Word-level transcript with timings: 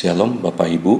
Shalom 0.00 0.40
Bapak 0.40 0.64
Ibu, 0.64 0.94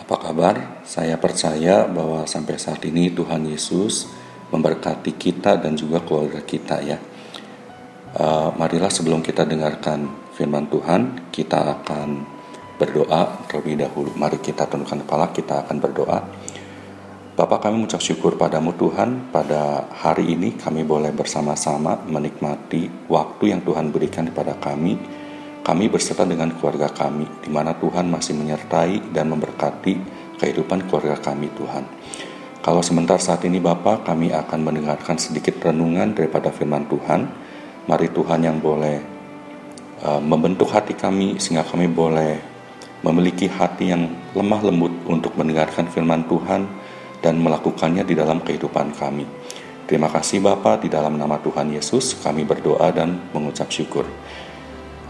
apa 0.00 0.16
kabar? 0.16 0.80
Saya 0.80 1.20
percaya 1.20 1.84
bahwa 1.84 2.24
sampai 2.24 2.56
saat 2.56 2.80
ini 2.88 3.12
Tuhan 3.12 3.44
Yesus 3.44 4.08
memberkati 4.48 5.12
kita 5.12 5.60
dan 5.60 5.76
juga 5.76 6.00
keluarga 6.00 6.40
kita 6.40 6.80
ya. 6.80 6.96
Uh, 8.16 8.48
marilah 8.56 8.88
sebelum 8.88 9.20
kita 9.20 9.44
dengarkan 9.44 10.08
firman 10.32 10.72
Tuhan, 10.72 11.28
kita 11.28 11.84
akan 11.84 12.24
berdoa 12.80 13.44
terlebih 13.52 13.84
dahulu. 13.84 14.16
Mari 14.16 14.40
kita 14.40 14.64
tundukkan 14.72 15.04
kepala, 15.04 15.28
kita 15.28 15.60
akan 15.68 15.76
berdoa. 15.76 16.18
Bapak 17.36 17.68
kami 17.68 17.84
mengucap 17.84 18.00
syukur 18.00 18.40
padamu 18.40 18.72
Tuhan, 18.72 19.28
pada 19.28 19.84
hari 19.92 20.32
ini 20.32 20.56
kami 20.56 20.80
boleh 20.88 21.12
bersama-sama 21.12 22.00
menikmati 22.08 22.88
waktu 23.12 23.52
yang 23.52 23.60
Tuhan 23.60 23.92
berikan 23.92 24.32
kepada 24.32 24.56
kami 24.56 25.21
kami 25.62 25.86
berserta 25.86 26.26
dengan 26.26 26.50
keluarga 26.58 26.90
kami, 26.90 27.26
di 27.42 27.50
mana 27.50 27.78
Tuhan 27.78 28.10
masih 28.10 28.34
menyertai 28.34 29.14
dan 29.14 29.30
memberkati 29.30 29.94
kehidupan 30.42 30.90
keluarga 30.90 31.14
kami 31.22 31.54
Tuhan. 31.54 31.86
Kalau 32.62 32.82
sebentar 32.82 33.18
saat 33.18 33.46
ini 33.46 33.62
Bapak, 33.62 34.06
kami 34.06 34.34
akan 34.34 34.58
mendengarkan 34.62 35.18
sedikit 35.18 35.62
renungan 35.62 36.14
daripada 36.14 36.50
firman 36.50 36.86
Tuhan. 36.86 37.30
Mari 37.86 38.10
Tuhan 38.14 38.42
yang 38.42 38.62
boleh 38.62 39.02
uh, 40.02 40.22
membentuk 40.22 40.70
hati 40.70 40.94
kami 40.94 41.38
sehingga 41.42 41.66
kami 41.66 41.90
boleh 41.90 42.38
memiliki 43.02 43.50
hati 43.50 43.90
yang 43.90 44.06
lemah 44.34 44.62
lembut 44.62 44.94
untuk 45.10 45.34
mendengarkan 45.34 45.90
firman 45.90 46.22
Tuhan 46.30 46.70
dan 47.18 47.38
melakukannya 47.38 48.06
di 48.06 48.14
dalam 48.14 48.42
kehidupan 48.42 48.94
kami. 48.94 49.26
Terima 49.86 50.06
kasih 50.06 50.38
Bapak, 50.38 50.86
di 50.86 50.88
dalam 50.90 51.18
nama 51.18 51.42
Tuhan 51.42 51.70
Yesus 51.74 52.18
kami 52.22 52.46
berdoa 52.46 52.94
dan 52.94 53.30
mengucap 53.34 53.70
syukur. 53.74 54.06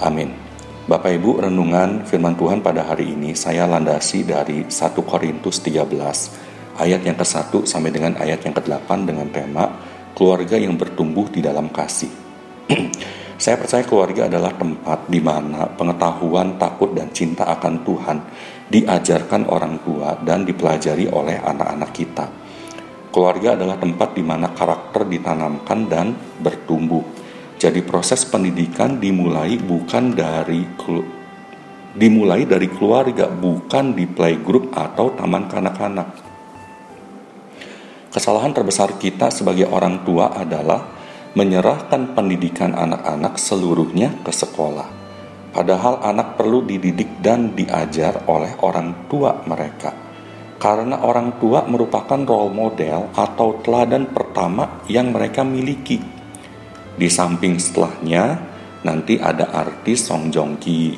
Amin. 0.02 0.34
Bapak 0.82 1.14
Ibu, 1.14 1.46
renungan 1.46 2.02
firman 2.02 2.34
Tuhan 2.34 2.58
pada 2.58 2.82
hari 2.82 3.14
ini 3.14 3.38
saya 3.38 3.70
landasi 3.70 4.26
dari 4.26 4.66
1 4.66 4.98
Korintus 4.98 5.62
13 5.62 5.86
ayat 6.74 7.06
yang 7.06 7.14
ke-1 7.14 7.62
sampai 7.62 7.94
dengan 7.94 8.18
ayat 8.18 8.42
yang 8.42 8.50
ke-8 8.50 8.90
dengan 9.06 9.30
tema 9.30 9.70
keluarga 10.18 10.58
yang 10.58 10.74
bertumbuh 10.74 11.30
di 11.30 11.38
dalam 11.38 11.70
kasih. 11.70 12.10
saya 13.42 13.54
percaya 13.54 13.86
keluarga 13.86 14.26
adalah 14.26 14.50
tempat 14.58 15.06
di 15.06 15.22
mana 15.22 15.70
pengetahuan, 15.70 16.58
takut 16.58 16.90
dan 16.98 17.14
cinta 17.14 17.46
akan 17.46 17.86
Tuhan 17.86 18.18
diajarkan 18.74 19.46
orang 19.54 19.86
tua 19.86 20.18
dan 20.18 20.42
dipelajari 20.42 21.06
oleh 21.14 21.38
anak-anak 21.38 21.90
kita. 21.94 22.26
Keluarga 23.14 23.54
adalah 23.54 23.78
tempat 23.78 24.18
di 24.18 24.26
mana 24.26 24.50
karakter 24.50 25.06
ditanamkan 25.06 25.86
dan 25.86 26.10
bertumbuh 26.42 27.21
jadi 27.62 27.78
proses 27.86 28.26
pendidikan 28.26 28.98
dimulai 28.98 29.54
bukan 29.54 30.18
dari 30.18 30.66
dimulai 31.94 32.42
dari 32.42 32.66
keluarga, 32.66 33.30
bukan 33.30 33.94
di 33.94 34.02
playgroup 34.10 34.74
atau 34.74 35.14
taman 35.14 35.46
kanak-kanak. 35.46 36.10
Kesalahan 38.10 38.50
terbesar 38.50 38.98
kita 38.98 39.30
sebagai 39.30 39.70
orang 39.70 40.02
tua 40.02 40.34
adalah 40.34 40.90
menyerahkan 41.38 42.18
pendidikan 42.18 42.74
anak-anak 42.74 43.38
seluruhnya 43.38 44.10
ke 44.26 44.34
sekolah. 44.34 44.90
Padahal 45.54 46.02
anak 46.02 46.34
perlu 46.34 46.66
dididik 46.66 47.22
dan 47.22 47.54
diajar 47.54 48.26
oleh 48.26 48.58
orang 48.58 49.06
tua 49.06 49.38
mereka. 49.46 49.94
Karena 50.58 51.06
orang 51.06 51.38
tua 51.38 51.62
merupakan 51.70 52.18
role 52.26 52.50
model 52.50 53.14
atau 53.14 53.62
teladan 53.62 54.10
pertama 54.10 54.82
yang 54.90 55.14
mereka 55.14 55.46
miliki 55.46 56.11
di 56.96 57.08
samping 57.08 57.56
setelahnya 57.56 58.36
nanti 58.84 59.16
ada 59.16 59.48
artis 59.54 60.04
Song 60.04 60.28
Joong 60.28 60.60
Ki 60.60 60.92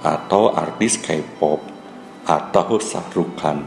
atau 0.00 0.52
artis 0.52 1.00
K-pop 1.00 1.60
atau 2.24 2.80
Sahrukan. 2.80 3.58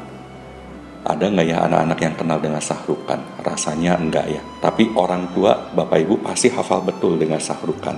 Ada 1.07 1.23
nggak 1.23 1.47
ya 1.47 1.63
anak-anak 1.63 1.99
yang 2.03 2.15
kenal 2.19 2.39
dengan 2.41 2.59
Sahrukan? 2.59 3.19
Rasanya 3.39 3.95
enggak 3.95 4.27
ya. 4.27 4.41
Tapi 4.59 4.91
orang 4.97 5.31
tua, 5.31 5.55
bapak 5.71 5.97
ibu 6.03 6.19
pasti 6.19 6.51
hafal 6.51 6.83
betul 6.83 7.15
dengan 7.15 7.39
Sahrukan. 7.39 7.95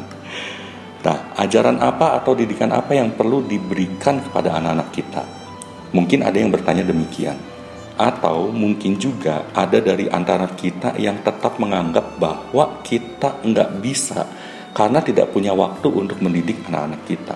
Nah, 1.00 1.32
ajaran 1.40 1.80
apa 1.80 2.20
atau 2.20 2.36
didikan 2.36 2.76
apa 2.76 2.92
yang 2.92 3.16
perlu 3.16 3.48
diberikan 3.48 4.20
kepada 4.20 4.60
anak-anak 4.60 4.90
kita? 4.92 5.24
Mungkin 5.96 6.22
ada 6.22 6.38
yang 6.38 6.52
bertanya 6.54 6.86
demikian 6.86 7.59
atau 8.00 8.48
mungkin 8.48 8.96
juga 8.96 9.52
ada 9.52 9.84
dari 9.84 10.08
antara 10.08 10.48
kita 10.56 10.96
yang 10.96 11.20
tetap 11.20 11.60
menganggap 11.60 12.16
bahwa 12.16 12.80
kita 12.80 13.44
nggak 13.44 13.84
bisa 13.84 14.24
karena 14.72 15.04
tidak 15.04 15.36
punya 15.36 15.52
waktu 15.52 15.92
untuk 15.92 16.24
mendidik 16.24 16.64
anak-anak 16.72 17.04
kita. 17.04 17.36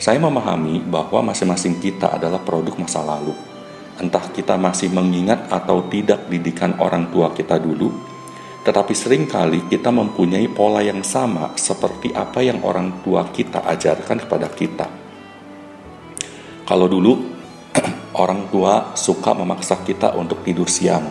Saya 0.00 0.16
memahami 0.16 0.80
bahwa 0.80 1.28
masing-masing 1.28 1.76
kita 1.76 2.16
adalah 2.16 2.40
produk 2.40 2.72
masa 2.80 3.04
lalu. 3.04 3.36
Entah 4.00 4.24
kita 4.32 4.56
masih 4.56 4.88
mengingat 4.88 5.52
atau 5.52 5.84
tidak 5.92 6.24
didikan 6.32 6.72
orang 6.80 7.12
tua 7.12 7.36
kita 7.36 7.60
dulu, 7.60 7.92
tetapi 8.64 8.96
sering 8.96 9.28
kali 9.28 9.68
kita 9.68 9.92
mempunyai 9.92 10.48
pola 10.48 10.80
yang 10.80 11.04
sama 11.04 11.52
seperti 11.60 12.08
apa 12.16 12.40
yang 12.40 12.64
orang 12.64 13.04
tua 13.04 13.28
kita 13.28 13.60
ajarkan 13.60 14.24
kepada 14.24 14.48
kita. 14.48 14.88
Kalau 16.64 16.88
dulu 16.88 17.39
orang 18.16 18.50
tua 18.50 18.96
suka 18.98 19.36
memaksa 19.36 19.82
kita 19.86 20.16
untuk 20.18 20.42
tidur 20.42 20.66
siang, 20.66 21.06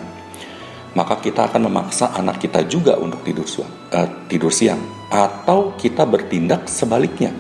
maka 0.98 1.22
kita 1.22 1.48
akan 1.48 1.72
memaksa 1.72 2.12
anak 2.18 2.42
kita 2.44 2.66
juga 2.68 2.98
untuk 3.00 3.24
tidur 3.24 3.48
siang, 3.48 3.72
uh, 3.94 4.08
tidur 4.28 4.52
siang, 4.52 4.82
atau 5.08 5.78
kita 5.80 6.04
bertindak 6.04 6.68
sebaliknya. 6.68 7.32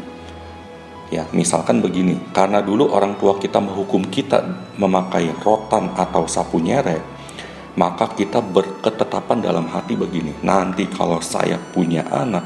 Ya, 1.09 1.25
misalkan 1.33 1.81
begini, 1.81 2.21
karena 2.29 2.61
dulu 2.61 2.93
orang 2.93 3.17
tua 3.17 3.41
kita 3.41 3.57
menghukum 3.57 4.05
kita 4.13 4.45
memakai 4.77 5.33
rotan 5.41 5.89
atau 5.97 6.29
sapu 6.29 6.61
nyere, 6.61 7.01
maka 7.73 8.13
kita 8.13 8.45
berketetapan 8.45 9.41
dalam 9.41 9.65
hati 9.73 9.97
begini, 9.97 10.37
nanti 10.45 10.85
kalau 10.85 11.17
saya 11.17 11.57
punya 11.57 12.05
anak, 12.13 12.45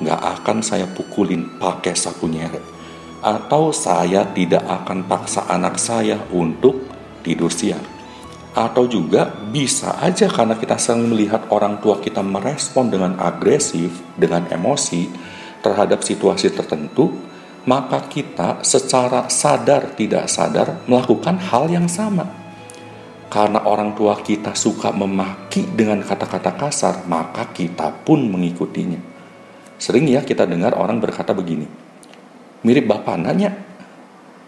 nggak 0.00 0.20
akan 0.40 0.64
saya 0.64 0.88
pukulin 0.88 1.60
pakai 1.60 1.92
sapu 1.92 2.32
nyere 2.32 2.77
atau 3.22 3.74
saya 3.74 4.22
tidak 4.30 4.62
akan 4.66 5.06
paksa 5.06 5.46
anak 5.50 5.78
saya 5.78 6.18
untuk 6.30 6.86
tidur 7.22 7.50
siang. 7.50 7.82
Atau 8.54 8.90
juga 8.90 9.30
bisa 9.30 9.98
aja 10.02 10.26
karena 10.26 10.58
kita 10.58 10.74
sering 10.80 11.14
melihat 11.14 11.46
orang 11.54 11.78
tua 11.78 12.02
kita 12.02 12.24
merespon 12.24 12.90
dengan 12.90 13.14
agresif, 13.20 13.94
dengan 14.18 14.50
emosi 14.50 15.06
terhadap 15.62 16.02
situasi 16.02 16.50
tertentu, 16.50 17.14
maka 17.68 18.02
kita 18.08 18.64
secara 18.64 19.28
sadar 19.30 19.94
tidak 19.94 20.26
sadar 20.26 20.82
melakukan 20.88 21.38
hal 21.38 21.70
yang 21.70 21.86
sama. 21.86 22.26
Karena 23.28 23.60
orang 23.68 23.92
tua 23.92 24.16
kita 24.24 24.56
suka 24.56 24.88
memaki 24.88 25.68
dengan 25.68 26.00
kata-kata 26.00 26.56
kasar, 26.56 27.04
maka 27.04 27.52
kita 27.52 27.92
pun 27.92 28.24
mengikutinya. 28.24 28.96
Sering 29.76 30.08
ya 30.08 30.24
kita 30.24 30.48
dengar 30.48 30.74
orang 30.74 30.96
berkata 30.96 31.36
begini, 31.36 31.68
mirip 32.62 32.90
bapak 32.90 33.16
nanya 33.20 33.54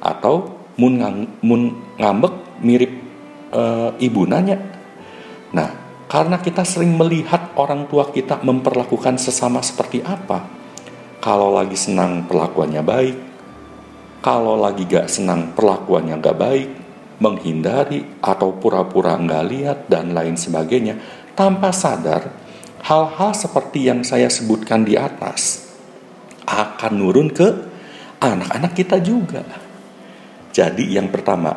atau 0.00 0.64
mun, 0.80 0.96
ngang, 0.96 1.18
mun 1.44 1.62
ngambek 2.00 2.34
mirip 2.64 2.92
e, 3.52 3.62
ibu 4.00 4.22
nanya. 4.24 4.56
Nah, 5.52 5.68
karena 6.08 6.40
kita 6.40 6.64
sering 6.64 6.96
melihat 6.96 7.52
orang 7.54 7.86
tua 7.86 8.08
kita 8.08 8.40
memperlakukan 8.40 9.20
sesama 9.20 9.60
seperti 9.60 10.00
apa. 10.00 10.58
Kalau 11.20 11.52
lagi 11.52 11.76
senang 11.76 12.24
perlakuannya 12.24 12.80
baik, 12.80 13.16
kalau 14.24 14.56
lagi 14.56 14.88
gak 14.88 15.12
senang 15.12 15.52
perlakuannya 15.52 16.16
gak 16.16 16.38
baik, 16.40 16.68
menghindari 17.20 18.00
atau 18.24 18.56
pura-pura 18.56 19.20
nggak 19.20 19.44
lihat 19.52 19.78
dan 19.92 20.16
lain 20.16 20.40
sebagainya, 20.40 20.96
tanpa 21.36 21.68
sadar 21.70 22.32
hal-hal 22.80 23.36
seperti 23.36 23.92
yang 23.92 24.00
saya 24.00 24.32
sebutkan 24.32 24.88
di 24.88 24.96
atas 24.96 25.68
akan 26.48 26.92
nurun 26.96 27.28
ke 27.28 27.69
anak-anak 28.20 28.76
kita 28.76 29.00
juga. 29.00 29.42
Jadi 30.52 30.92
yang 30.92 31.08
pertama, 31.08 31.56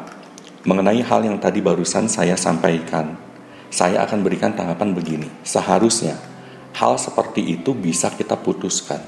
mengenai 0.63 1.03
hal 1.03 1.27
yang 1.27 1.37
tadi 1.37 1.59
barusan 1.59 2.07
saya 2.07 2.39
sampaikan, 2.39 3.19
saya 3.67 4.07
akan 4.07 4.23
berikan 4.23 4.55
tanggapan 4.55 4.95
begini. 4.95 5.27
Seharusnya 5.43 6.15
hal 6.71 6.95
seperti 6.95 7.59
itu 7.59 7.75
bisa 7.75 8.09
kita 8.15 8.39
putuskan. 8.39 9.03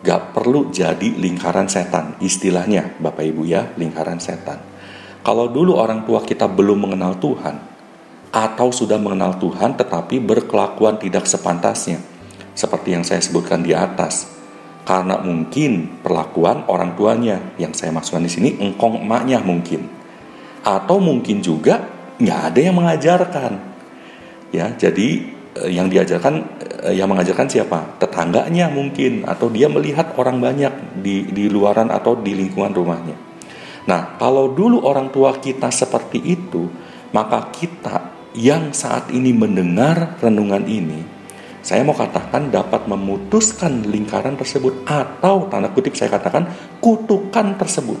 Gak 0.00 0.34
perlu 0.34 0.72
jadi 0.72 1.14
lingkaran 1.14 1.68
setan, 1.68 2.16
istilahnya 2.18 2.96
Bapak 2.98 3.22
Ibu 3.22 3.44
ya, 3.46 3.70
lingkaran 3.76 4.18
setan. 4.18 4.58
Kalau 5.20 5.52
dulu 5.52 5.76
orang 5.76 6.08
tua 6.08 6.24
kita 6.24 6.48
belum 6.48 6.88
mengenal 6.88 7.20
Tuhan, 7.20 7.60
atau 8.32 8.72
sudah 8.72 8.96
mengenal 8.96 9.36
Tuhan 9.36 9.76
tetapi 9.76 10.16
berkelakuan 10.24 10.96
tidak 10.96 11.28
sepantasnya, 11.28 12.00
seperti 12.56 12.96
yang 12.96 13.04
saya 13.04 13.20
sebutkan 13.20 13.60
di 13.60 13.76
atas, 13.76 14.39
karena 14.90 15.22
mungkin 15.22 16.02
perlakuan 16.02 16.66
orang 16.66 16.98
tuanya 16.98 17.54
yang 17.62 17.70
saya 17.70 17.94
maksudkan 17.94 18.26
di 18.26 18.32
sini 18.34 18.50
engkong 18.58 19.06
emaknya 19.06 19.38
mungkin. 19.38 19.86
Atau 20.66 20.98
mungkin 20.98 21.38
juga 21.38 21.86
nggak 22.18 22.40
ada 22.50 22.58
yang 22.58 22.74
mengajarkan. 22.74 23.52
Ya 24.50 24.74
jadi 24.74 25.30
eh, 25.62 25.70
yang 25.70 25.86
diajarkan 25.86 26.34
eh, 26.90 26.98
yang 26.98 27.06
mengajarkan 27.06 27.46
siapa? 27.46 28.02
Tetangganya 28.02 28.66
mungkin 28.66 29.22
atau 29.30 29.46
dia 29.46 29.70
melihat 29.70 30.10
orang 30.18 30.42
banyak 30.42 30.98
di 30.98 31.30
di 31.30 31.46
luaran 31.46 31.94
atau 31.94 32.18
di 32.18 32.34
lingkungan 32.34 32.74
rumahnya. 32.74 33.14
Nah, 33.86 34.18
kalau 34.18 34.50
dulu 34.50 34.82
orang 34.82 35.14
tua 35.14 35.38
kita 35.38 35.70
seperti 35.70 36.18
itu, 36.18 36.66
maka 37.14 37.46
kita 37.54 38.10
yang 38.34 38.74
saat 38.74 39.06
ini 39.14 39.30
mendengar 39.30 40.18
renungan 40.18 40.66
ini, 40.66 41.06
saya 41.60 41.84
mau 41.84 41.92
katakan 41.92 42.48
dapat 42.48 42.88
memutuskan 42.88 43.84
lingkaran 43.84 44.36
tersebut 44.36 44.84
atau 44.88 45.48
tanda 45.52 45.68
kutip 45.68 45.92
saya 45.92 46.08
katakan 46.08 46.48
kutukan 46.80 47.56
tersebut. 47.60 48.00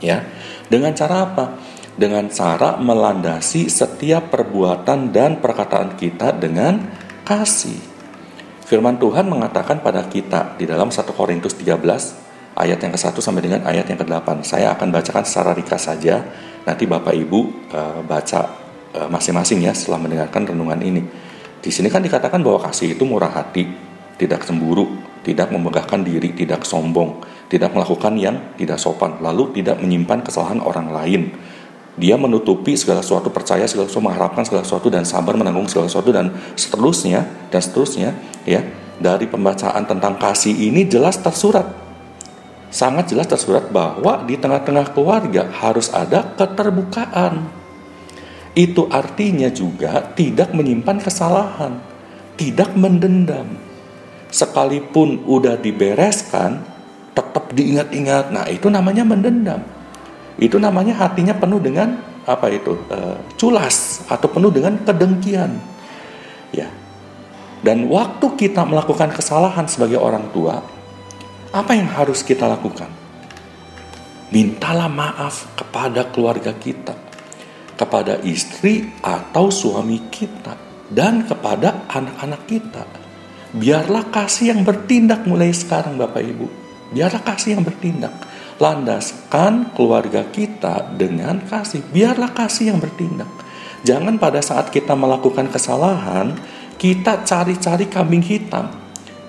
Ya. 0.00 0.24
Dengan 0.66 0.96
cara 0.96 1.28
apa? 1.28 1.44
Dengan 1.96 2.28
cara 2.32 2.76
melandasi 2.80 3.68
setiap 3.68 4.32
perbuatan 4.32 5.12
dan 5.12 5.40
perkataan 5.40 5.96
kita 5.96 6.32
dengan 6.36 6.84
kasih. 7.24 7.78
Firman 8.66 8.98
Tuhan 8.98 9.30
mengatakan 9.30 9.78
pada 9.78 10.04
kita 10.10 10.58
di 10.58 10.66
dalam 10.66 10.90
1 10.90 11.06
Korintus 11.14 11.54
13 11.54 11.78
ayat 12.56 12.78
yang 12.82 12.92
ke-1 12.96 13.14
sampai 13.20 13.42
dengan 13.44 13.62
ayat 13.62 13.86
yang 13.86 14.00
ke-8. 14.00 14.42
Saya 14.42 14.74
akan 14.74 14.88
bacakan 14.90 15.22
secara 15.22 15.54
ringkas 15.54 15.86
saja. 15.86 16.24
Nanti 16.66 16.88
Bapak 16.88 17.14
Ibu 17.14 17.40
uh, 17.70 18.00
baca 18.02 18.40
uh, 18.96 19.08
masing-masing 19.12 19.62
ya 19.62 19.72
setelah 19.76 20.02
mendengarkan 20.02 20.50
renungan 20.50 20.80
ini. 20.82 21.02
Di 21.60 21.70
sini 21.72 21.90
kan 21.90 22.04
dikatakan 22.04 22.40
bahwa 22.44 22.62
kasih 22.68 22.94
itu 22.94 23.02
murah 23.02 23.32
hati, 23.32 23.66
tidak 24.16 24.46
cemburu, 24.46 24.88
tidak 25.26 25.50
memegahkan 25.50 26.06
diri, 26.06 26.32
tidak 26.32 26.62
sombong, 26.62 27.18
tidak 27.50 27.74
melakukan 27.74 28.14
yang 28.14 28.36
tidak 28.54 28.78
sopan, 28.78 29.18
lalu 29.18 29.50
tidak 29.58 29.82
menyimpan 29.82 30.22
kesalahan 30.22 30.62
orang 30.62 30.94
lain. 30.94 31.22
Dia 31.96 32.20
menutupi 32.20 32.76
segala 32.76 33.00
sesuatu, 33.00 33.32
percaya 33.32 33.64
segala 33.64 33.88
sesuatu, 33.88 34.04
mengharapkan 34.04 34.44
segala 34.44 34.62
sesuatu 34.62 34.92
dan 34.92 35.08
sabar 35.08 35.32
menanggung 35.32 35.64
segala 35.66 35.88
sesuatu 35.88 36.12
dan 36.12 36.28
seterusnya 36.54 37.24
dan 37.48 37.60
seterusnya 37.60 38.10
ya. 38.44 38.60
Dari 38.96 39.28
pembacaan 39.28 39.84
tentang 39.84 40.16
kasih 40.16 40.56
ini 40.56 40.88
jelas 40.88 41.20
tersurat. 41.20 41.68
Sangat 42.72 43.12
jelas 43.12 43.28
tersurat 43.28 43.68
bahwa 43.68 44.24
di 44.24 44.40
tengah-tengah 44.40 44.96
keluarga 44.96 45.52
harus 45.52 45.92
ada 45.92 46.24
keterbukaan. 46.36 47.65
Itu 48.56 48.88
artinya 48.88 49.52
juga 49.52 50.00
tidak 50.16 50.56
menyimpan 50.56 50.96
kesalahan, 51.04 51.76
tidak 52.40 52.72
mendendam. 52.72 53.60
Sekalipun 54.32 55.28
udah 55.28 55.60
dibereskan, 55.60 56.64
tetap 57.12 57.52
diingat-ingat. 57.52 58.32
Nah, 58.32 58.48
itu 58.48 58.72
namanya 58.72 59.04
mendendam. 59.04 59.60
Itu 60.40 60.56
namanya 60.56 60.96
hatinya 61.04 61.36
penuh 61.36 61.60
dengan 61.60 62.00
apa 62.24 62.48
itu? 62.48 62.80
Uh, 62.88 63.20
culas 63.36 64.04
atau 64.08 64.28
penuh 64.28 64.48
dengan 64.48 64.80
kedengkian. 64.80 65.52
Ya. 66.52 66.72
Dan 67.60 67.92
waktu 67.92 68.26
kita 68.40 68.64
melakukan 68.64 69.12
kesalahan 69.12 69.68
sebagai 69.68 70.00
orang 70.00 70.32
tua, 70.32 70.64
apa 71.52 71.72
yang 71.72 71.88
harus 71.92 72.20
kita 72.24 72.44
lakukan? 72.48 72.88
Mintalah 74.32 74.88
maaf 74.88 75.48
kepada 75.56 76.08
keluarga 76.08 76.52
kita, 76.52 76.92
kepada 77.76 78.18
istri 78.24 78.88
atau 79.04 79.52
suami 79.52 80.08
kita, 80.08 80.56
dan 80.90 81.28
kepada 81.28 81.86
anak-anak 81.92 82.42
kita. 82.48 82.84
Biarlah 83.56 84.10
kasih 84.10 84.52
yang 84.56 84.66
bertindak 84.66 85.24
mulai 85.24 85.54
sekarang, 85.54 85.96
Bapak 85.96 86.20
Ibu 86.20 86.66
Biarlah 86.94 87.22
kasih 87.22 87.58
yang 87.58 87.64
bertindak. 87.66 88.14
Landaskan 88.62 89.74
keluarga 89.74 90.22
kita 90.30 90.94
dengan 90.94 91.42
kasih. 91.42 91.82
Biarlah 91.90 92.30
kasih 92.30 92.72
yang 92.72 92.78
bertindak. 92.78 93.28
Jangan 93.82 94.16
pada 94.16 94.40
saat 94.40 94.70
kita 94.70 94.94
melakukan 94.94 95.50
kesalahan, 95.50 96.34
kita 96.78 97.26
cari-cari 97.26 97.90
kambing 97.90 98.22
hitam. 98.22 98.70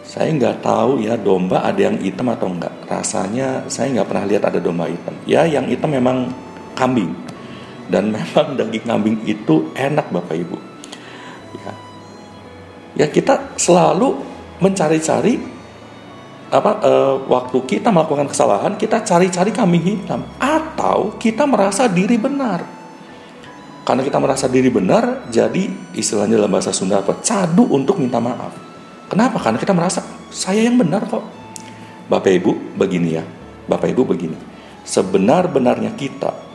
Saya 0.08 0.32
nggak 0.32 0.64
tahu 0.64 1.04
ya 1.04 1.20
domba 1.20 1.68
ada 1.68 1.92
yang 1.92 2.00
hitam 2.00 2.32
atau 2.32 2.48
enggak. 2.48 2.72
Rasanya 2.88 3.68
saya 3.68 3.92
nggak 4.00 4.08
pernah 4.08 4.26
lihat 4.26 4.44
ada 4.48 4.60
domba 4.64 4.88
hitam. 4.88 5.14
Ya 5.28 5.44
yang 5.44 5.68
hitam 5.68 5.92
memang 5.92 6.32
kambing. 6.78 7.12
Dan 7.88 8.12
memang 8.12 8.60
daging 8.60 8.86
kambing 8.86 9.18
itu 9.24 9.72
enak 9.74 10.12
Bapak 10.12 10.36
Ibu. 10.36 10.58
Ya, 11.56 11.72
ya 13.04 13.08
kita 13.08 13.56
selalu 13.56 14.20
mencari-cari 14.60 15.40
apa 16.48 16.80
e, 16.80 16.92
waktu 17.28 17.58
kita 17.68 17.92
melakukan 17.92 18.32
kesalahan 18.32 18.76
kita 18.80 19.04
cari-cari 19.04 19.52
kambing 19.56 19.84
hitam. 19.84 20.28
Atau 20.38 21.16
kita 21.16 21.48
merasa 21.48 21.88
diri 21.88 22.20
benar. 22.20 22.64
Karena 23.88 24.04
kita 24.04 24.20
merasa 24.20 24.52
diri 24.52 24.68
benar 24.68 25.32
jadi 25.32 25.96
istilahnya 25.96 26.36
dalam 26.36 26.52
bahasa 26.52 26.76
Sunda 26.76 27.00
apa 27.00 27.24
cadu 27.24 27.72
untuk 27.72 28.04
minta 28.04 28.20
maaf. 28.20 28.52
Kenapa? 29.08 29.40
Karena 29.40 29.56
kita 29.56 29.72
merasa 29.72 30.04
saya 30.28 30.68
yang 30.68 30.76
benar 30.76 31.08
kok. 31.08 31.24
Bapak 32.12 32.32
Ibu 32.36 32.76
begini 32.76 33.16
ya. 33.16 33.24
Bapak 33.68 33.88
Ibu 33.96 34.04
begini. 34.04 34.36
Sebenar-benarnya 34.84 35.96
kita 35.96 36.47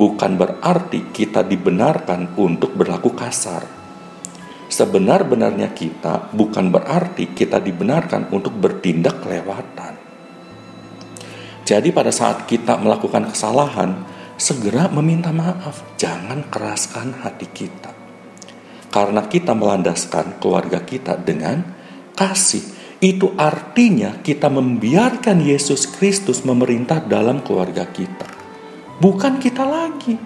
bukan 0.00 0.40
berarti 0.40 1.12
kita 1.12 1.44
dibenarkan 1.44 2.40
untuk 2.40 2.72
berlaku 2.72 3.12
kasar 3.12 3.80
sebenar-benarnya 4.70 5.74
kita 5.74 6.30
bukan 6.30 6.70
berarti 6.70 7.34
kita 7.34 7.58
dibenarkan 7.58 8.30
untuk 8.30 8.54
bertindak 8.54 9.20
kelewatan. 9.20 9.98
Jadi 11.66 11.90
pada 11.90 12.14
saat 12.14 12.46
kita 12.46 12.78
melakukan 12.78 13.30
kesalahan, 13.30 14.06
segera 14.38 14.88
meminta 14.90 15.34
maaf, 15.34 15.84
jangan 15.98 16.46
keraskan 16.48 17.20
hati 17.22 17.46
kita. 17.50 17.92
Karena 18.90 19.22
kita 19.26 19.54
melandaskan 19.54 20.42
keluarga 20.42 20.82
kita 20.82 21.14
dengan 21.18 21.62
kasih. 22.14 22.78
Itu 22.98 23.32
artinya 23.38 24.18
kita 24.18 24.50
membiarkan 24.50 25.40
Yesus 25.46 25.86
Kristus 25.86 26.42
memerintah 26.42 26.98
dalam 27.00 27.40
keluarga 27.40 27.86
kita. 27.86 28.09
Bukan 29.00 29.40
kita 29.40 29.64
lagi. 29.64 30.20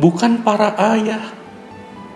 Bukan 0.00 0.40
para 0.40 0.72
ayah 0.96 1.28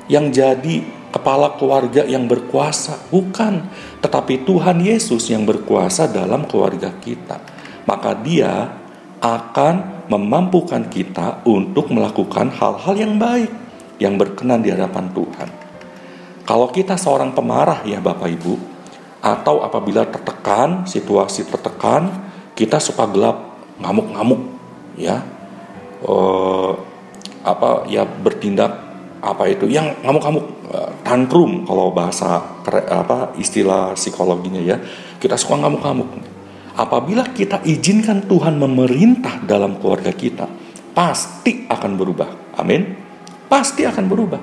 yang 0.09 0.33
jadi 0.33 0.81
kepala 1.12 1.61
keluarga 1.61 2.08
yang 2.08 2.25
berkuasa, 2.25 2.96
bukan, 3.13 3.69
tetapi 4.01 4.49
Tuhan 4.49 4.81
Yesus 4.81 5.29
yang 5.29 5.44
berkuasa 5.44 6.08
dalam 6.08 6.49
keluarga 6.49 6.89
kita. 6.96 7.44
Maka 7.84 8.17
Dia 8.25 8.72
akan 9.20 10.08
memampukan 10.08 10.89
kita 10.89 11.44
untuk 11.44 11.93
melakukan 11.93 12.49
hal-hal 12.56 12.94
yang 12.96 13.20
baik, 13.20 13.53
yang 14.01 14.17
berkenan 14.17 14.65
di 14.65 14.72
hadapan 14.72 15.13
Tuhan. 15.13 15.49
Kalau 16.49 16.72
kita 16.72 16.96
seorang 16.96 17.37
pemarah 17.37 17.84
ya 17.84 18.01
Bapak 18.01 18.32
Ibu, 18.32 18.55
atau 19.22 19.63
apabila 19.63 20.08
tertekan, 20.08 20.89
situasi 20.89 21.46
tertekan, 21.46 22.11
kita 22.58 22.82
suka 22.82 23.06
gelap, 23.06 23.55
ngamuk-ngamuk, 23.79 24.43
ya, 24.99 25.22
uh, 26.06 26.73
apa 27.43 27.87
ya 27.91 28.06
bertindak 28.06 28.71
apa 29.23 29.47
itu. 29.51 29.71
Yang 29.71 30.03
ngamuk-ngamuk 30.03 30.47
eh, 30.75 30.91
tantrum 31.06 31.63
kalau 31.63 31.94
bahasa 31.94 32.43
apa 32.91 33.35
istilah 33.39 33.94
psikologinya 33.94 34.59
ya. 34.63 34.79
Kita 35.19 35.39
suka 35.39 35.63
ngamuk-ngamuk. 35.63 36.11
Apabila 36.75 37.31
kita 37.31 37.63
izinkan 37.63 38.27
Tuhan 38.27 38.59
memerintah 38.59 39.44
dalam 39.44 39.79
keluarga 39.79 40.11
kita 40.11 40.47
pasti 40.91 41.67
akan 41.71 41.93
berubah. 41.94 42.59
Amin. 42.59 42.82
Pasti 43.47 43.87
akan 43.87 44.05
berubah. 44.11 44.41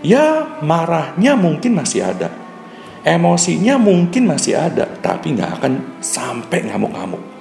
Ya 0.00 0.58
marahnya 0.64 1.36
mungkin 1.36 1.76
masih 1.76 2.04
ada. 2.06 2.32
Emosinya 3.02 3.76
mungkin 3.76 4.30
masih 4.30 4.54
ada 4.54 4.86
tapi 4.86 5.34
nggak 5.34 5.50
akan 5.58 5.72
sampai 5.98 6.70
ngamuk-ngamuk 6.70 7.31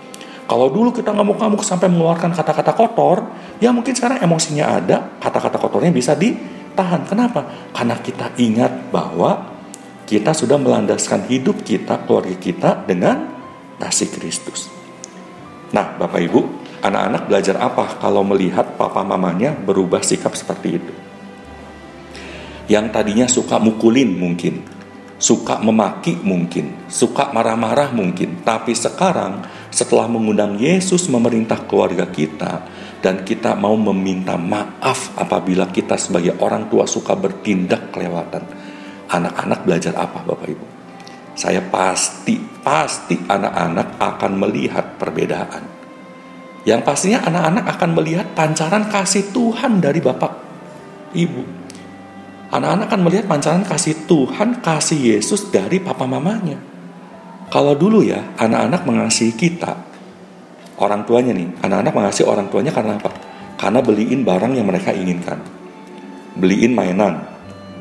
kalau 0.51 0.67
dulu 0.67 0.91
kita 0.91 1.15
ngamuk-ngamuk 1.15 1.63
sampai 1.63 1.88
mengeluarkan 1.88 2.36
kata-kata 2.36 2.75
kotor, 2.75 3.24
ya 3.63 3.72
mungkin 3.72 3.96
sekarang 3.96 4.20
emosinya 4.20 4.84
ada, 4.84 5.15
kata-kata 5.24 5.55
kotornya 5.55 5.96
bisa 5.96 6.12
di 6.12 6.36
tahan. 6.75 7.08
Kenapa? 7.08 7.72
Karena 7.72 7.96
kita 7.96 8.36
ingat 8.36 8.91
bahwa 8.91 9.48
kita 10.03 10.36
sudah 10.36 10.60
melandaskan 10.60 11.24
hidup 11.31 11.63
kita, 11.63 12.03
keluarga 12.03 12.36
kita 12.36 12.84
dengan 12.84 13.31
kasih 13.79 14.12
Kristus. 14.12 14.67
Nah, 15.72 15.96
Bapak 15.96 16.20
Ibu, 16.20 16.39
anak-anak 16.84 17.31
belajar 17.31 17.55
apa 17.55 17.96
kalau 18.03 18.27
melihat 18.27 18.75
papa 18.75 19.08
mamanya 19.08 19.55
berubah 19.55 20.03
sikap 20.03 20.36
seperti 20.36 20.67
itu? 20.75 20.93
Yang 22.67 22.91
tadinya 22.91 23.27
suka 23.31 23.55
mukulin 23.55 24.20
mungkin, 24.20 24.67
suka 25.15 25.63
memaki 25.63 26.20
mungkin, 26.20 26.91
suka 26.91 27.31
marah-marah 27.31 27.96
mungkin, 27.96 28.43
tapi 28.43 28.75
sekarang 28.75 29.48
setelah 29.72 30.06
mengundang 30.06 30.60
Yesus 30.60 31.08
memerintah 31.08 31.63
keluarga 31.63 32.06
kita, 32.12 32.68
dan 33.01 33.24
kita 33.25 33.58
mau 33.58 33.74
meminta 33.74 34.38
maaf 34.38 35.16
apabila 35.18 35.72
kita 35.72 35.98
sebagai 35.98 36.38
orang 36.44 36.70
tua 36.70 36.86
suka 36.86 37.18
bertindak 37.18 37.90
kelewatan. 37.90 38.46
Anak-anak 39.10 39.66
belajar 39.66 39.98
apa 39.98 40.22
Bapak 40.22 40.48
Ibu? 40.48 40.66
Saya 41.34 41.63
pasti, 41.63 42.38
pasti 42.62 43.18
anak-anak 43.18 43.98
akan 43.98 44.32
melihat 44.38 45.00
perbedaan. 45.00 45.63
Yang 46.62 46.82
pastinya 46.86 47.25
anak-anak 47.25 47.66
akan 47.74 47.90
melihat 47.98 48.28
pancaran 48.38 48.86
kasih 48.92 49.34
Tuhan 49.34 49.82
dari 49.82 49.98
Bapak 49.98 50.34
Ibu. 51.18 51.44
Anak-anak 52.51 52.86
akan 52.92 53.01
melihat 53.01 53.25
pancaran 53.25 53.63
kasih 53.66 54.06
Tuhan, 54.06 54.62
kasih 54.62 55.18
Yesus 55.18 55.50
dari 55.50 55.80
papa 55.82 56.06
mamanya. 56.06 56.71
Kalau 57.51 57.75
dulu 57.75 58.00
ya, 58.00 58.24
anak-anak 58.39 58.88
mengasihi 58.88 59.36
kita, 59.36 59.75
orang 60.79 61.03
tuanya 61.03 61.36
nih, 61.36 61.51
anak-anak 61.60 61.91
mengasihi 61.91 62.24
orang 62.24 62.48
tuanya 62.48 62.72
karena 62.72 62.96
apa? 62.96 63.12
Karena 63.60 63.84
beliin 63.84 64.24
barang 64.24 64.55
yang 64.55 64.63
mereka 64.63 64.96
inginkan. 64.96 65.43
Beliin 66.39 66.72
mainan. 66.72 67.27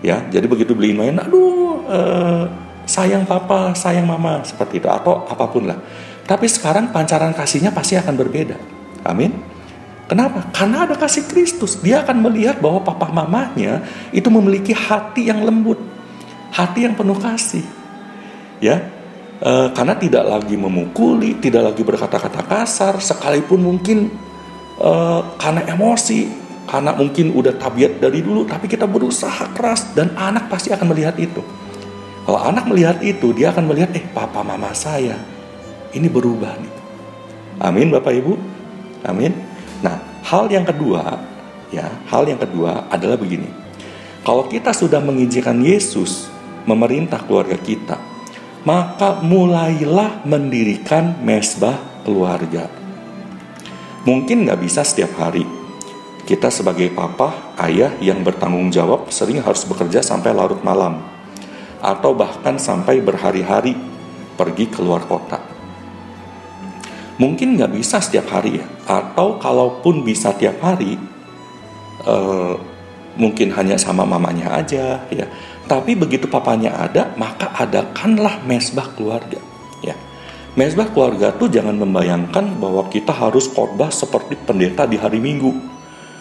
Ya, 0.03 0.27
jadi 0.27 0.50
begitu 0.50 0.75
beliin 0.75 0.99
mainan, 0.99 1.23
aduh, 1.23 1.87
uh, 1.87 2.45
sayang 2.83 3.23
papa, 3.23 3.71
sayang 3.79 4.11
mama, 4.11 4.43
seperti 4.43 4.83
itu 4.83 4.91
atau 4.91 5.23
apa 5.31 5.47
pun 5.47 5.71
lah. 5.71 5.79
Tapi 6.27 6.50
sekarang 6.50 6.91
pancaran 6.91 7.31
kasihnya 7.31 7.71
pasti 7.71 7.95
akan 7.95 8.15
berbeda. 8.19 8.59
Amin. 9.07 9.39
Kenapa? 10.11 10.50
Karena 10.50 10.83
ada 10.91 10.99
kasih 10.99 11.31
Kristus. 11.31 11.79
Dia 11.79 12.03
akan 12.03 12.27
melihat 12.27 12.59
bahwa 12.59 12.83
papa 12.83 13.07
mamanya 13.15 13.87
itu 14.11 14.27
memiliki 14.27 14.75
hati 14.75 15.31
yang 15.31 15.47
lembut, 15.47 15.79
hati 16.50 16.83
yang 16.83 16.99
penuh 16.99 17.15
kasih. 17.15 17.62
Ya, 18.59 18.91
e, 19.41 19.53
karena 19.73 19.97
tidak 19.97 20.25
lagi 20.29 20.55
memukuli, 20.55 21.41
tidak 21.41 21.73
lagi 21.73 21.83
berkata-kata 21.83 22.45
kasar, 22.47 23.01
sekalipun 23.01 23.61
mungkin 23.65 24.13
e, 24.77 24.93
karena 25.41 25.67
emosi, 25.73 26.29
karena 26.69 26.95
mungkin 26.95 27.35
udah 27.35 27.57
tabiat 27.57 27.99
dari 27.99 28.23
dulu, 28.23 28.47
tapi 28.47 28.69
kita 28.71 28.87
berusaha 28.87 29.51
keras 29.57 29.97
dan 29.97 30.13
anak 30.15 30.47
pasti 30.53 30.71
akan 30.71 30.93
melihat 30.93 31.17
itu. 31.19 31.43
Kalau 32.29 32.41
anak 32.47 32.69
melihat 32.69 33.03
itu, 33.03 33.35
dia 33.35 33.51
akan 33.51 33.67
melihat, 33.67 33.91
eh 33.97 34.05
papa 34.13 34.45
mama 34.45 34.71
saya 34.71 35.19
ini 35.97 36.07
berubah 36.07 36.55
nih. 36.55 36.75
Amin 37.61 37.91
Bapak 37.91 38.13
Ibu. 38.15 38.35
Amin. 39.05 39.33
Nah, 39.83 39.97
hal 40.25 40.47
yang 40.53 40.65
kedua, 40.65 41.19
ya, 41.73 41.89
hal 42.09 42.29
yang 42.29 42.39
kedua 42.39 42.87
adalah 42.93 43.17
begini. 43.17 43.49
Kalau 44.21 44.47
kita 44.47 44.71
sudah 44.77 45.01
mengizinkan 45.01 45.57
Yesus 45.65 46.29
memerintah 46.69 47.25
keluarga 47.25 47.57
kita, 47.57 47.97
maka 48.64 49.25
mulailah 49.25 50.25
mendirikan 50.29 51.17
mesbah 51.25 52.05
keluarga. 52.05 52.69
Mungkin 54.05 54.49
nggak 54.49 54.61
bisa 54.61 54.85
setiap 54.85 55.17
hari. 55.17 55.45
Kita 56.25 56.52
sebagai 56.52 56.93
papa, 56.95 57.57
ayah 57.59 57.97
yang 57.99 58.23
bertanggung 58.23 58.71
jawab 58.71 59.11
sering 59.11 59.43
harus 59.43 59.67
bekerja 59.67 60.05
sampai 60.05 60.31
larut 60.37 60.61
malam. 60.62 61.02
Atau 61.81 62.12
bahkan 62.12 62.61
sampai 62.61 63.00
berhari-hari 63.00 63.73
pergi 64.37 64.69
keluar 64.69 65.05
kota. 65.09 65.40
Mungkin 67.21 67.61
nggak 67.61 67.73
bisa 67.76 68.00
setiap 68.00 68.29
hari 68.33 68.61
ya. 68.61 68.67
Atau 68.88 69.37
kalaupun 69.40 70.05
bisa 70.05 70.33
tiap 70.37 70.61
hari, 70.64 70.97
uh, 72.09 72.57
mungkin 73.21 73.52
hanya 73.52 73.76
sama 73.76 74.07
mamanya 74.07 74.55
aja 74.55 75.02
ya 75.11 75.26
tapi 75.71 75.95
begitu 75.95 76.27
papanya 76.27 76.75
ada, 76.83 77.15
maka 77.15 77.55
adakanlah 77.55 78.43
mesbah 78.43 78.91
keluarga. 78.99 79.39
Ya. 79.87 79.95
Mesbah 80.59 80.91
keluarga 80.91 81.31
tuh 81.31 81.47
jangan 81.47 81.79
membayangkan 81.79 82.59
bahwa 82.59 82.91
kita 82.91 83.15
harus 83.15 83.47
khotbah 83.47 83.95
seperti 83.95 84.35
pendeta 84.35 84.83
di 84.91 84.99
hari 84.99 85.23
Minggu. 85.23 85.55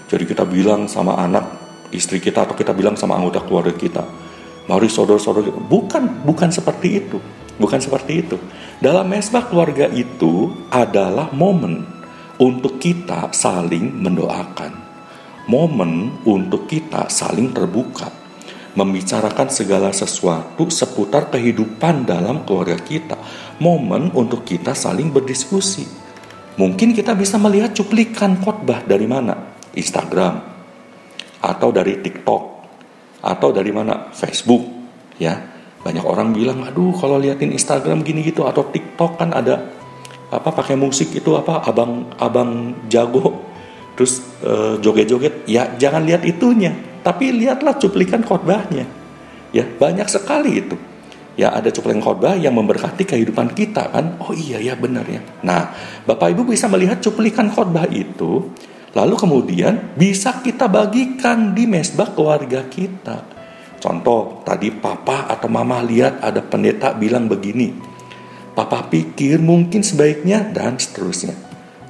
Jadi 0.06 0.30
kita 0.30 0.46
bilang 0.46 0.86
sama 0.86 1.18
anak 1.18 1.50
istri 1.90 2.22
kita 2.22 2.46
atau 2.46 2.54
kita 2.54 2.78
bilang 2.78 2.94
sama 2.94 3.18
anggota 3.18 3.42
keluarga 3.42 3.74
kita, 3.74 4.06
mari 4.70 4.86
saudara-saudara 4.86 5.50
bukan 5.66 6.22
bukan 6.22 6.54
seperti 6.54 7.02
itu. 7.02 7.18
Bukan 7.58 7.82
seperti 7.82 8.24
itu. 8.24 8.38
Dalam 8.80 9.10
mesbah 9.10 9.50
keluarga 9.50 9.90
itu 9.90 10.54
adalah 10.70 11.34
momen 11.34 11.84
untuk 12.38 12.78
kita 12.78 13.34
saling 13.34 13.98
mendoakan. 13.98 14.72
Momen 15.50 16.24
untuk 16.24 16.70
kita 16.70 17.12
saling 17.12 17.52
terbuka 17.52 18.19
membicarakan 18.78 19.50
segala 19.50 19.90
sesuatu 19.90 20.70
seputar 20.70 21.34
kehidupan 21.34 22.06
dalam 22.06 22.46
keluarga 22.46 22.78
kita. 22.78 23.18
Momen 23.62 24.14
untuk 24.14 24.46
kita 24.46 24.78
saling 24.78 25.10
berdiskusi. 25.10 25.88
Mungkin 26.60 26.92
kita 26.92 27.16
bisa 27.16 27.40
melihat 27.40 27.72
cuplikan 27.72 28.38
khotbah 28.44 28.84
dari 28.84 29.08
mana? 29.08 29.56
Instagram 29.74 30.44
atau 31.40 31.70
dari 31.72 32.04
TikTok 32.04 32.44
atau 33.24 33.50
dari 33.56 33.72
mana? 33.72 34.12
Facebook, 34.12 34.64
ya. 35.16 35.40
Banyak 35.80 36.04
orang 36.04 36.36
bilang, 36.36 36.68
"Aduh, 36.68 36.92
kalau 37.00 37.16
liatin 37.16 37.56
Instagram 37.56 38.04
gini 38.04 38.28
gitu 38.28 38.44
atau 38.44 38.68
TikTok 38.68 39.16
kan 39.16 39.32
ada 39.32 39.80
apa 40.30 40.50
pakai 40.54 40.78
musik 40.78 41.10
itu 41.18 41.34
apa 41.34 41.66
abang 41.66 42.06
abang 42.22 42.86
jago 42.86 43.50
terus 43.98 44.22
uh, 44.46 44.78
joget-joget 44.78 45.50
ya 45.50 45.74
jangan 45.76 46.06
lihat 46.06 46.22
itunya 46.22 46.89
tapi 47.02 47.32
lihatlah 47.32 47.76
cuplikan 47.78 48.22
khotbahnya. 48.22 48.86
Ya, 49.50 49.66
banyak 49.66 50.06
sekali 50.06 50.62
itu. 50.62 50.78
Ya, 51.40 51.56
ada 51.56 51.72
cuplikan 51.72 52.04
khotbah 52.04 52.36
yang 52.36 52.52
memberkati 52.60 53.08
kehidupan 53.08 53.56
kita 53.56 53.90
kan. 53.90 54.20
Oh 54.20 54.36
iya 54.36 54.60
ya 54.60 54.76
benar 54.76 55.08
ya. 55.08 55.24
Nah, 55.42 55.72
Bapak 56.04 56.36
Ibu 56.36 56.52
bisa 56.52 56.68
melihat 56.68 57.00
cuplikan 57.00 57.48
khotbah 57.48 57.88
itu 57.88 58.52
lalu 58.94 59.16
kemudian 59.16 59.94
bisa 59.94 60.42
kita 60.42 60.66
bagikan 60.66 61.54
di 61.54 61.70
mesbah 61.70 62.12
keluarga 62.12 62.66
kita. 62.66 63.40
Contoh, 63.80 64.44
tadi 64.44 64.74
papa 64.76 65.32
atau 65.32 65.48
mama 65.48 65.80
lihat 65.80 66.20
ada 66.20 66.44
pendeta 66.44 66.92
bilang 66.92 67.32
begini. 67.32 67.72
Papa 68.52 68.92
pikir 68.92 69.40
mungkin 69.40 69.80
sebaiknya 69.80 70.52
dan 70.52 70.76
seterusnya. 70.76 71.32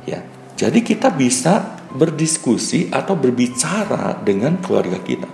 Ya. 0.05 0.21
Jadi 0.53 0.85
kita 0.85 1.09
bisa 1.09 1.78
berdiskusi 1.93 2.93
atau 2.93 3.17
berbicara 3.17 4.21
dengan 4.21 4.61
keluarga 4.61 5.01
kita. 5.01 5.29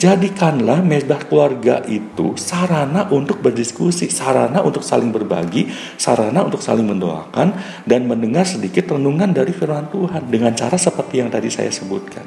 Jadikanlah 0.00 0.80
mesbah 0.80 1.20
keluarga 1.28 1.84
itu 1.84 2.32
sarana 2.40 3.04
untuk 3.12 3.44
berdiskusi, 3.44 4.08
sarana 4.08 4.64
untuk 4.64 4.80
saling 4.80 5.12
berbagi, 5.12 5.68
sarana 6.00 6.40
untuk 6.40 6.64
saling 6.64 6.88
mendoakan, 6.88 7.52
dan 7.84 8.08
mendengar 8.08 8.48
sedikit 8.48 8.96
renungan 8.96 9.36
dari 9.36 9.52
firman 9.52 9.92
Tuhan 9.92 10.32
dengan 10.32 10.56
cara 10.56 10.80
seperti 10.80 11.20
yang 11.20 11.28
tadi 11.28 11.52
saya 11.52 11.68
sebutkan. 11.68 12.24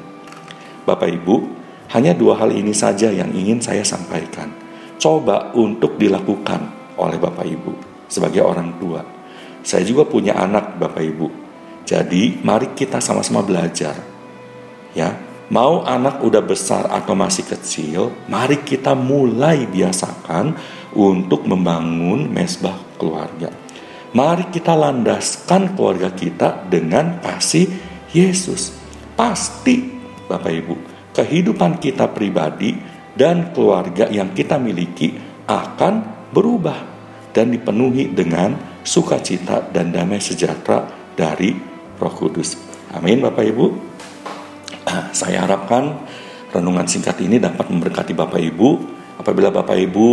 Bapak 0.86 1.10
Ibu, 1.18 1.36
hanya 1.98 2.14
dua 2.14 2.38
hal 2.38 2.54
ini 2.54 2.70
saja 2.70 3.10
yang 3.10 3.34
ingin 3.34 3.58
saya 3.58 3.82
sampaikan. 3.82 4.54
Coba 5.02 5.50
untuk 5.58 5.98
dilakukan 5.98 6.94
oleh 6.94 7.18
Bapak 7.18 7.42
Ibu 7.42 8.06
sebagai 8.06 8.46
orang 8.46 8.78
tua. 8.78 9.02
Saya 9.66 9.82
juga 9.82 10.06
punya 10.06 10.38
anak 10.38 10.78
Bapak 10.78 11.02
Ibu 11.02 11.43
jadi 11.84 12.40
mari 12.40 12.72
kita 12.72 12.98
sama-sama 13.04 13.44
belajar. 13.44 13.92
Ya, 14.96 15.20
mau 15.52 15.84
anak 15.84 16.24
udah 16.24 16.40
besar 16.40 16.88
atau 16.88 17.12
masih 17.12 17.44
kecil, 17.44 18.08
mari 18.24 18.64
kita 18.64 18.96
mulai 18.96 19.68
biasakan 19.68 20.56
untuk 20.96 21.44
membangun 21.44 22.32
mesbah 22.32 22.80
keluarga. 22.96 23.52
Mari 24.14 24.48
kita 24.48 24.72
landaskan 24.72 25.76
keluarga 25.76 26.08
kita 26.14 26.64
dengan 26.70 27.20
kasih 27.20 27.68
Yesus. 28.14 28.72
Pasti 29.18 29.90
Bapak 30.24 30.54
Ibu, 30.54 30.74
kehidupan 31.12 31.82
kita 31.82 32.08
pribadi 32.08 32.72
dan 33.12 33.52
keluarga 33.52 34.08
yang 34.08 34.32
kita 34.32 34.56
miliki 34.56 35.12
akan 35.44 36.26
berubah 36.32 36.78
dan 37.34 37.50
dipenuhi 37.50 38.14
dengan 38.14 38.80
sukacita 38.86 39.66
dan 39.74 39.90
damai 39.90 40.22
sejahtera 40.22 40.86
dari 41.18 41.73
Roh 41.98 42.14
Kudus. 42.14 42.58
Amin 42.94 43.22
Bapak 43.22 43.44
Ibu. 43.46 43.66
Saya 45.10 45.46
harapkan 45.46 46.06
renungan 46.54 46.86
singkat 46.86 47.18
ini 47.22 47.42
dapat 47.42 47.66
memberkati 47.70 48.14
Bapak 48.14 48.38
Ibu. 48.38 48.68
Apabila 49.18 49.50
Bapak 49.50 49.78
Ibu 49.78 50.06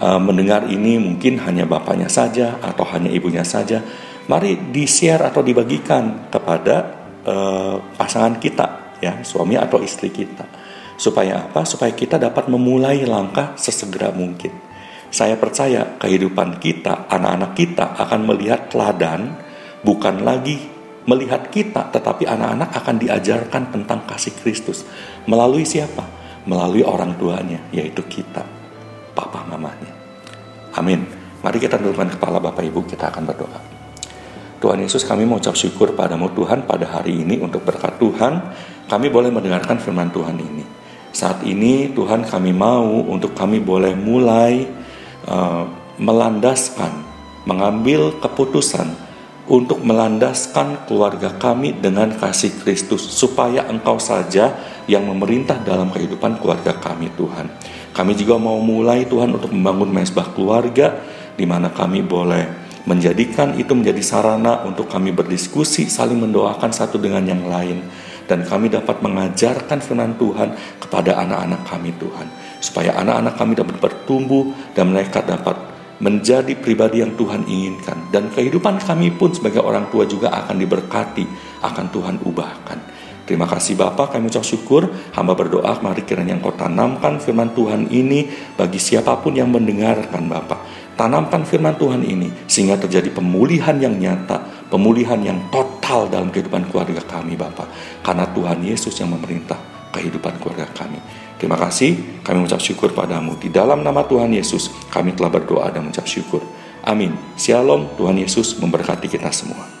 uh, 0.00 0.20
mendengar 0.20 0.68
ini 0.68 0.96
mungkin 0.96 1.40
hanya 1.44 1.68
bapaknya 1.68 2.08
saja 2.08 2.56
atau 2.60 2.84
hanya 2.92 3.12
ibunya 3.12 3.44
saja, 3.44 3.84
mari 4.28 4.72
di-share 4.72 5.28
atau 5.28 5.44
dibagikan 5.44 6.28
kepada 6.32 6.76
uh, 7.24 7.76
pasangan 7.96 8.40
kita 8.40 8.96
ya, 9.00 9.20
suami 9.20 9.60
atau 9.60 9.80
istri 9.80 10.08
kita. 10.08 10.44
Supaya 11.00 11.48
apa? 11.48 11.64
Supaya 11.64 11.92
kita 11.96 12.20
dapat 12.20 12.48
memulai 12.52 13.04
langkah 13.08 13.56
sesegera 13.56 14.12
mungkin. 14.12 14.52
Saya 15.10 15.34
percaya 15.40 15.96
kehidupan 15.96 16.60
kita, 16.60 17.08
anak-anak 17.08 17.52
kita 17.56 17.98
akan 17.98 18.20
melihat 18.28 18.70
teladan 18.70 19.36
bukan 19.82 20.22
lagi 20.22 20.79
melihat 21.10 21.50
kita, 21.50 21.90
tetapi 21.90 22.22
anak-anak 22.30 22.70
akan 22.70 22.94
diajarkan 23.02 23.74
tentang 23.74 24.06
kasih 24.06 24.30
Kristus. 24.38 24.86
Melalui 25.26 25.66
siapa? 25.66 26.06
Melalui 26.46 26.86
orang 26.86 27.18
tuanya, 27.18 27.58
yaitu 27.74 28.06
kita, 28.06 28.46
papa 29.10 29.42
mamanya. 29.42 29.90
Amin. 30.78 31.02
Mari 31.42 31.58
kita 31.58 31.82
tundukkan 31.82 32.14
kepala 32.14 32.38
Bapak 32.38 32.62
Ibu, 32.62 32.86
kita 32.86 33.10
akan 33.10 33.26
berdoa. 33.26 33.60
Tuhan 34.60 34.78
Yesus 34.84 35.08
kami 35.08 35.24
mau 35.24 35.40
ucap 35.40 35.56
syukur 35.56 35.96
padamu 35.96 36.30
Tuhan 36.36 36.68
pada 36.68 36.84
hari 36.84 37.24
ini 37.24 37.40
untuk 37.40 37.64
berkat 37.64 37.96
Tuhan 37.96 38.44
kami 38.86 39.08
boleh 39.08 39.32
mendengarkan 39.32 39.80
firman 39.80 40.12
Tuhan 40.12 40.36
ini. 40.36 40.64
Saat 41.10 41.42
ini 41.48 41.90
Tuhan 41.96 42.28
kami 42.28 42.52
mau 42.52 43.02
untuk 43.08 43.32
kami 43.32 43.56
boleh 43.58 43.96
mulai 43.96 44.68
uh, 45.24 45.64
melandaskan, 45.96 46.92
mengambil 47.48 48.20
keputusan 48.20 49.09
untuk 49.50 49.82
melandaskan 49.82 50.86
keluarga 50.86 51.34
kami 51.34 51.74
dengan 51.74 52.14
kasih 52.14 52.54
Kristus, 52.62 53.02
supaya 53.02 53.66
Engkau 53.66 53.98
saja 53.98 54.54
yang 54.86 55.02
memerintah 55.10 55.58
dalam 55.58 55.90
kehidupan 55.90 56.38
keluarga 56.38 56.78
kami, 56.78 57.10
Tuhan. 57.18 57.50
Kami 57.90 58.14
juga 58.14 58.38
mau 58.38 58.62
mulai, 58.62 59.10
Tuhan, 59.10 59.34
untuk 59.34 59.50
membangun 59.50 59.90
mesbah 59.90 60.30
keluarga, 60.30 61.02
di 61.34 61.42
mana 61.50 61.74
kami 61.74 62.06
boleh 62.06 62.70
menjadikan 62.86 63.58
itu 63.58 63.74
menjadi 63.74 64.00
sarana 64.00 64.62
untuk 64.62 64.86
kami 64.86 65.10
berdiskusi, 65.10 65.90
saling 65.90 66.22
mendoakan 66.22 66.70
satu 66.70 67.02
dengan 67.02 67.26
yang 67.26 67.42
lain, 67.50 67.82
dan 68.30 68.46
kami 68.46 68.70
dapat 68.70 69.02
mengajarkan 69.02 69.82
firman 69.82 70.14
Tuhan 70.14 70.54
kepada 70.78 71.18
anak-anak 71.26 71.66
kami 71.66 71.90
Tuhan, 71.98 72.30
supaya 72.62 72.94
anak-anak 73.02 73.34
kami 73.34 73.52
dapat 73.58 73.76
bertumbuh 73.82 74.54
dan 74.78 74.94
mereka 74.94 75.26
dapat 75.26 75.69
menjadi 76.00 76.56
pribadi 76.56 77.04
yang 77.04 77.12
Tuhan 77.14 77.44
inginkan 77.44 78.08
dan 78.08 78.32
kehidupan 78.32 78.80
kami 78.80 79.12
pun 79.14 79.36
sebagai 79.36 79.60
orang 79.60 79.92
tua 79.92 80.08
juga 80.08 80.32
akan 80.32 80.56
diberkati 80.56 81.24
akan 81.60 81.86
Tuhan 81.92 82.16
ubahkan. 82.24 82.78
Terima 83.30 83.46
kasih 83.46 83.78
Bapak, 83.78 84.10
kami 84.10 84.26
ucap 84.26 84.42
syukur, 84.42 84.90
hamba 85.14 85.38
berdoa, 85.38 85.78
mari 85.86 86.02
kiranya 86.02 86.34
Engkau 86.34 86.50
tanamkan 86.50 87.22
firman 87.22 87.54
Tuhan 87.54 87.86
ini 87.86 88.26
bagi 88.58 88.82
siapa 88.82 89.22
pun 89.22 89.38
yang 89.38 89.54
mendengarkan 89.54 90.26
Bapak. 90.26 90.58
Tanamkan 90.98 91.46
firman 91.46 91.78
Tuhan 91.78 92.02
ini 92.02 92.26
sehingga 92.50 92.74
terjadi 92.74 93.14
pemulihan 93.14 93.78
yang 93.78 93.94
nyata, 93.94 94.66
pemulihan 94.66 95.22
yang 95.22 95.46
total 95.46 96.10
dalam 96.10 96.34
kehidupan 96.34 96.74
keluarga 96.74 96.98
kami 97.06 97.38
Bapak. 97.38 97.70
Karena 98.02 98.26
Tuhan 98.34 98.66
Yesus 98.66 98.98
yang 98.98 99.14
memerintah 99.14 99.56
kehidupan 99.94 100.42
keluarga 100.42 100.66
kami. 100.74 100.98
Terima 101.40 101.56
kasih, 101.56 102.20
kami 102.20 102.44
mengucap 102.44 102.60
syukur 102.60 102.92
padamu. 102.92 103.32
Di 103.40 103.48
dalam 103.48 103.80
nama 103.80 104.04
Tuhan 104.04 104.28
Yesus, 104.28 104.68
kami 104.92 105.16
telah 105.16 105.32
berdoa 105.32 105.72
dan 105.72 105.88
mengucap 105.88 106.04
syukur. 106.04 106.44
Amin. 106.84 107.16
Shalom, 107.40 107.96
Tuhan 107.96 108.20
Yesus 108.20 108.60
memberkati 108.60 109.08
kita 109.08 109.32
semua. 109.32 109.79